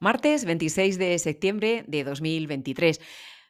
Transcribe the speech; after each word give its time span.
Martes 0.00 0.44
26 0.44 0.96
de 0.96 1.18
septiembre 1.18 1.84
de 1.88 2.04
2023. 2.04 3.00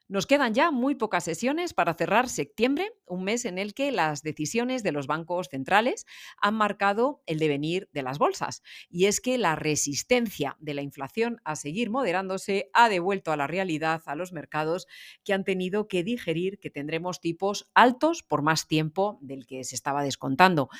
Nos 0.08 0.26
quedan 0.26 0.54
ya 0.54 0.70
muy 0.70 0.94
pocas 0.94 1.24
sesiones 1.24 1.74
para 1.74 1.92
cerrar 1.92 2.30
septiembre, 2.30 2.94
un 3.04 3.24
mes 3.24 3.44
en 3.44 3.58
el 3.58 3.74
que 3.74 3.92
las 3.92 4.22
decisiones 4.22 4.82
de 4.82 4.92
los 4.92 5.06
bancos 5.06 5.48
centrales 5.50 6.06
han 6.40 6.54
marcado 6.54 7.22
el 7.26 7.38
devenir 7.38 7.90
de 7.92 8.02
las 8.02 8.16
bolsas. 8.16 8.62
Y 8.88 9.04
es 9.04 9.20
que 9.20 9.36
la 9.36 9.56
resistencia 9.56 10.56
de 10.60 10.72
la 10.72 10.80
inflación 10.80 11.42
a 11.44 11.54
seguir 11.54 11.90
moderándose 11.90 12.70
ha 12.72 12.88
devuelto 12.88 13.30
a 13.30 13.36
la 13.36 13.46
realidad 13.46 14.00
a 14.06 14.14
los 14.14 14.32
mercados 14.32 14.86
que 15.24 15.34
han 15.34 15.44
tenido 15.44 15.86
que 15.88 16.02
digerir 16.02 16.58
que 16.58 16.70
tendremos 16.70 17.20
tipos 17.20 17.70
altos 17.74 18.22
por 18.22 18.40
más 18.40 18.66
tiempo 18.66 19.18
del 19.20 19.46
que 19.46 19.62
se 19.64 19.74
estaba 19.74 20.02
descontando. 20.02 20.70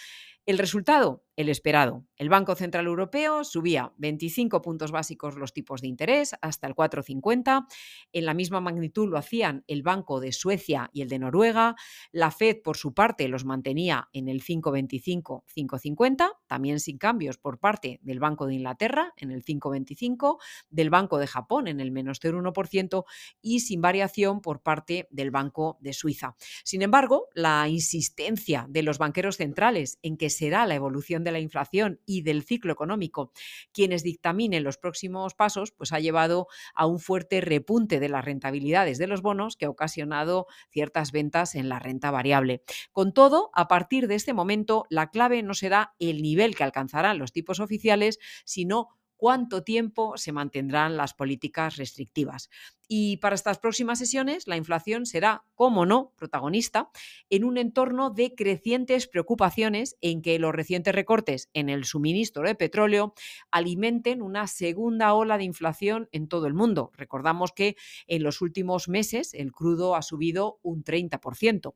El 0.49 0.57
resultado, 0.57 1.27
el 1.37 1.51
esperado. 1.51 2.07
El 2.17 2.31
Banco 2.31 2.55
Central 2.55 2.87
Europeo 2.87 3.45
subía 3.45 3.93
25 3.99 4.63
puntos 4.63 4.91
básicos 4.91 5.37
los 5.37 5.53
tipos 5.53 5.83
de 5.83 5.89
interés 5.89 6.35
hasta 6.41 6.67
el 6.67 6.75
4,50. 6.75 7.67
En 8.15 8.25
la 8.25 8.33
misma 8.33 8.63
magnitud 8.63 9.11
lo 9.11 9.19
hacían 9.19 9.63
el 9.67 9.83
Banco 9.83 10.21
de 10.21 10.33
Suecia 10.33 10.89
y 10.95 11.03
el 11.03 11.11
de 11.11 11.19
Noruega. 11.19 11.77
La 12.13 12.31
Fed, 12.31 12.63
por 12.65 12.79
su 12.79 12.95
parte, 12.95 13.29
los 13.29 13.45
mantenía 13.45 14.09
en 14.15 14.27
el 14.27 14.43
5,25, 14.43 15.45
5,50, 15.55 16.31
también 16.49 16.81
sin 16.81 16.99
cambios 16.99 17.39
por 17.39 17.59
parte 17.59 18.01
del 18.03 18.19
Banco 18.19 18.47
de 18.47 18.55
Inglaterra 18.55 19.13
en 19.17 19.31
el 19.31 19.45
5,25, 19.45 20.39
del 20.71 20.91
Banco 20.91 21.19
de 21.19 21.27
Japón 21.27 21.69
en 21.69 21.81
el 21.81 21.93
menos 21.93 22.21
0,1% 22.21 23.05
y 23.41 23.61
sin 23.61 23.81
variación 23.81 24.41
por 24.41 24.63
parte 24.63 25.07
del 25.11 25.31
Banco 25.31 25.79
de 25.81 25.93
Suiza. 25.93 26.35
Sin 26.65 26.83
embargo, 26.83 27.29
la 27.35 27.69
insistencia 27.69 28.67
de 28.69 28.83
los 28.83 28.99
banqueros 28.99 29.37
centrales 29.37 29.99
en 30.03 30.17
que 30.17 30.31
será 30.31 30.67
la 30.67 30.75
evolución 30.75 31.25
de 31.25 31.33
la 31.33 31.41
inflación 31.41 32.01
y 32.07 32.23
del 32.23 32.43
ciclo 32.43 32.73
económico 32.73 33.33
quienes 33.73 34.03
dictaminen 34.03 34.65
los 34.65 34.79
próximos 34.79 35.35
pasos, 35.35 35.73
pues 35.73 35.93
ha 35.93 36.01
llevado 36.01 36.49
a 36.75 36.87
un 36.87 36.99
fuerte 36.99 37.41
repunte 37.41 38.01
de 38.01 38.09
las 38.09 38.25
rentabilidades 38.25 38.99
de 38.99 39.07
los 39.07 39.23
bonos 39.23 39.57
que 39.57 39.67
ha 39.67 39.71
ocasionado 39.71 40.47
ciertas 40.71 41.13
ventas 41.13 41.55
en 41.55 41.69
la 41.69 41.79
renta 41.79 42.11
variable. 42.11 42.63
Con 42.93 43.13
todo, 43.13 43.51
a 43.55 43.69
partir 43.69 44.09
de 44.09 44.15
este 44.15 44.33
momento, 44.33 44.87
la 44.91 45.11
clave 45.11 45.43
no 45.43 45.55
será 45.55 45.95
el 45.99 46.23
nivel 46.23 46.38
que 46.55 46.65
alcanzarán 46.65 47.19
los 47.19 47.33
tipos 47.33 47.61
oficiales, 47.61 48.19
sino 48.45 48.98
cuánto 49.19 49.63
tiempo 49.63 50.17
se 50.17 50.33
mantendrán 50.33 50.97
las 50.97 51.13
políticas 51.13 51.77
restrictivas. 51.77 52.49
Y 52.91 53.19
para 53.19 53.35
estas 53.35 53.59
próximas 53.59 53.99
sesiones, 53.99 54.49
la 54.49 54.57
inflación 54.57 55.05
será, 55.05 55.45
como 55.55 55.85
no, 55.85 56.15
protagonista 56.17 56.89
en 57.29 57.45
un 57.45 57.59
entorno 57.59 58.09
de 58.09 58.35
crecientes 58.35 59.07
preocupaciones 59.07 59.99
en 60.01 60.23
que 60.23 60.39
los 60.39 60.55
recientes 60.55 60.95
recortes 60.95 61.51
en 61.53 61.69
el 61.69 61.85
suministro 61.85 62.45
de 62.45 62.55
petróleo 62.55 63.13
alimenten 63.51 64.23
una 64.23 64.47
segunda 64.47 65.13
ola 65.13 65.37
de 65.37 65.45
inflación 65.45 66.09
en 66.13 66.29
todo 66.29 66.47
el 66.47 66.55
mundo. 66.55 66.91
Recordamos 66.95 67.53
que 67.53 67.77
en 68.07 68.23
los 68.23 68.41
últimos 68.41 68.89
meses 68.89 69.35
el 69.35 69.53
crudo 69.53 69.95
ha 69.95 70.01
subido 70.01 70.59
un 70.63 70.83
30%. 70.83 71.75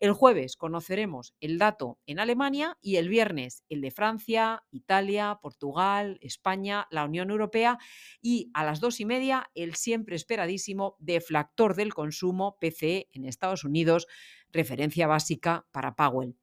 El 0.00 0.12
jueves 0.12 0.56
conoceremos 0.56 1.34
el 1.40 1.58
dato 1.58 1.98
en 2.06 2.18
Alemania 2.18 2.78
y 2.80 2.96
el 2.96 3.10
viernes 3.10 3.62
el 3.68 3.82
de 3.82 3.90
Francia, 3.90 4.62
Italia, 4.70 5.38
Portugal, 5.42 6.18
España, 6.22 6.75
la 6.90 7.04
Unión 7.04 7.30
Europea 7.30 7.78
y 8.20 8.50
a 8.54 8.64
las 8.64 8.80
dos 8.80 9.00
y 9.00 9.04
media 9.04 9.50
el 9.54 9.74
siempre 9.74 10.16
espera 10.16 10.46
deflactor 10.98 11.74
del 11.74 11.94
consumo 11.94 12.58
PCE 12.60 13.08
en 13.12 13.24
Estados 13.24 13.64
Unidos, 13.64 14.06
referencia 14.52 15.06
básica 15.06 15.66
para 15.72 15.96
Powell. 15.96 16.36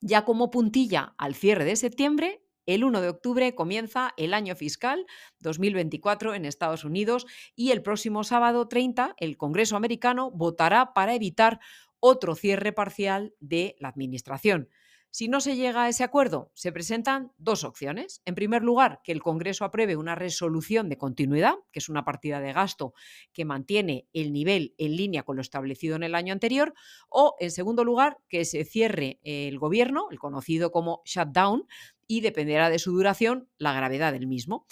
Ya 0.00 0.24
como 0.24 0.50
puntilla 0.50 1.14
al 1.18 1.34
cierre 1.34 1.64
de 1.64 1.76
septiembre, 1.76 2.42
el 2.66 2.84
1 2.84 3.00
de 3.00 3.08
octubre 3.08 3.54
comienza 3.54 4.14
el 4.16 4.32
año 4.32 4.56
fiscal 4.56 5.06
2024 5.40 6.34
en 6.34 6.44
Estados 6.44 6.84
Unidos 6.84 7.26
y 7.54 7.72
el 7.72 7.82
próximo 7.82 8.24
sábado 8.24 8.68
30 8.68 9.14
el 9.18 9.36
Congreso 9.36 9.76
americano 9.76 10.30
votará 10.30 10.94
para 10.94 11.14
evitar 11.14 11.60
otro 12.00 12.34
cierre 12.34 12.72
parcial 12.72 13.34
de 13.40 13.76
la 13.78 13.88
administración. 13.88 14.68
Si 15.16 15.28
no 15.28 15.40
se 15.40 15.54
llega 15.54 15.84
a 15.84 15.88
ese 15.88 16.02
acuerdo, 16.02 16.50
se 16.54 16.72
presentan 16.72 17.30
dos 17.38 17.62
opciones. 17.62 18.20
En 18.24 18.34
primer 18.34 18.64
lugar, 18.64 19.00
que 19.04 19.12
el 19.12 19.22
Congreso 19.22 19.64
apruebe 19.64 19.94
una 19.94 20.16
resolución 20.16 20.88
de 20.88 20.98
continuidad, 20.98 21.54
que 21.70 21.78
es 21.78 21.88
una 21.88 22.04
partida 22.04 22.40
de 22.40 22.52
gasto 22.52 22.94
que 23.32 23.44
mantiene 23.44 24.08
el 24.12 24.32
nivel 24.32 24.74
en 24.76 24.96
línea 24.96 25.22
con 25.22 25.36
lo 25.36 25.42
establecido 25.42 25.94
en 25.94 26.02
el 26.02 26.16
año 26.16 26.32
anterior, 26.32 26.74
o 27.08 27.36
en 27.38 27.52
segundo 27.52 27.84
lugar, 27.84 28.18
que 28.28 28.44
se 28.44 28.64
cierre 28.64 29.20
el 29.22 29.56
gobierno, 29.60 30.08
el 30.10 30.18
conocido 30.18 30.72
como 30.72 31.00
shutdown, 31.04 31.68
y 32.06 32.20
dependerá 32.20 32.70
de 32.70 32.78
su 32.78 32.92
duración 32.92 33.48
la 33.58 33.72
gravedad 33.72 34.12
del 34.12 34.26
mismo. 34.26 34.66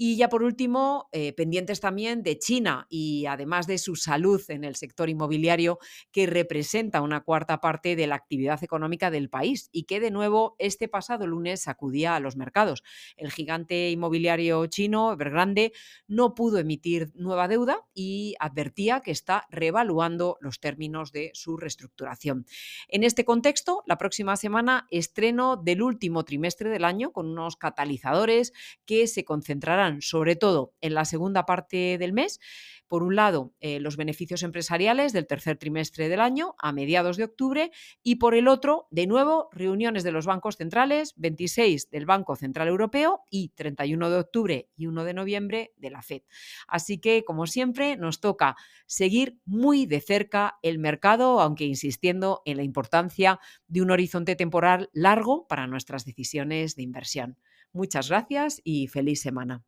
Y 0.00 0.16
ya 0.16 0.28
por 0.28 0.44
último, 0.44 1.08
eh, 1.10 1.32
pendientes 1.32 1.80
también 1.80 2.22
de 2.22 2.38
China 2.38 2.86
y 2.88 3.26
además 3.26 3.66
de 3.66 3.78
su 3.78 3.96
salud 3.96 4.40
en 4.46 4.62
el 4.62 4.76
sector 4.76 5.10
inmobiliario, 5.10 5.80
que 6.12 6.26
representa 6.26 7.02
una 7.02 7.24
cuarta 7.24 7.60
parte 7.60 7.96
de 7.96 8.06
la 8.06 8.14
actividad 8.14 8.62
económica 8.62 9.10
del 9.10 9.28
país 9.28 9.68
y 9.72 9.86
que 9.86 9.98
de 9.98 10.12
nuevo 10.12 10.54
este 10.60 10.86
pasado 10.86 11.26
lunes 11.26 11.62
sacudía 11.62 12.14
a 12.14 12.20
los 12.20 12.36
mercados. 12.36 12.84
El 13.16 13.32
gigante 13.32 13.90
inmobiliario 13.90 14.64
chino, 14.66 15.10
Evergrande, 15.10 15.72
no 16.06 16.36
pudo 16.36 16.58
emitir 16.58 17.10
nueva 17.16 17.48
deuda 17.48 17.84
y 17.92 18.36
advertía 18.38 19.00
que 19.00 19.10
está 19.10 19.48
revaluando 19.50 20.38
los 20.40 20.60
términos 20.60 21.10
de 21.10 21.32
su 21.34 21.56
reestructuración. 21.56 22.46
En 22.86 23.02
este 23.02 23.24
contexto, 23.24 23.82
la 23.84 23.98
próxima 23.98 24.36
semana 24.36 24.86
estreno 24.92 25.56
del 25.56 25.82
último 25.82 26.24
trimestre 26.24 26.70
del 26.78 26.84
año 26.84 27.12
con 27.12 27.26
unos 27.26 27.56
catalizadores 27.56 28.52
que 28.86 29.06
se 29.06 29.24
concentrarán 29.24 30.00
sobre 30.00 30.36
todo 30.36 30.72
en 30.80 30.94
la 30.94 31.04
segunda 31.04 31.44
parte 31.44 31.98
del 31.98 32.12
mes. 32.12 32.40
Por 32.86 33.02
un 33.02 33.16
lado, 33.16 33.52
eh, 33.60 33.80
los 33.80 33.98
beneficios 33.98 34.42
empresariales 34.42 35.12
del 35.12 35.26
tercer 35.26 35.58
trimestre 35.58 36.08
del 36.08 36.20
año 36.20 36.54
a 36.58 36.72
mediados 36.72 37.18
de 37.18 37.24
octubre 37.24 37.70
y 38.02 38.14
por 38.14 38.34
el 38.34 38.48
otro, 38.48 38.86
de 38.90 39.06
nuevo, 39.06 39.50
reuniones 39.52 40.04
de 40.04 40.12
los 40.12 40.24
bancos 40.24 40.56
centrales, 40.56 41.12
26 41.16 41.90
del 41.90 42.06
Banco 42.06 42.34
Central 42.34 42.68
Europeo 42.68 43.20
y 43.30 43.50
31 43.50 44.08
de 44.08 44.16
octubre 44.16 44.70
y 44.74 44.86
1 44.86 45.04
de 45.04 45.12
noviembre 45.12 45.72
de 45.76 45.90
la 45.90 46.00
Fed. 46.00 46.22
Así 46.66 46.98
que, 46.98 47.24
como 47.24 47.46
siempre, 47.46 47.96
nos 47.96 48.20
toca 48.20 48.56
seguir 48.86 49.38
muy 49.44 49.84
de 49.84 50.00
cerca 50.00 50.58
el 50.62 50.78
mercado, 50.78 51.40
aunque 51.40 51.64
insistiendo 51.64 52.40
en 52.46 52.56
la 52.56 52.62
importancia 52.62 53.38
de 53.66 53.82
un 53.82 53.90
horizonte 53.90 54.34
temporal 54.34 54.88
largo 54.94 55.46
para 55.46 55.66
nuestras 55.66 56.06
decisiones 56.06 56.67
de 56.76 56.82
inversión. 56.82 57.38
Muchas 57.72 58.08
gracias 58.08 58.60
y 58.64 58.88
feliz 58.88 59.20
semana. 59.20 59.64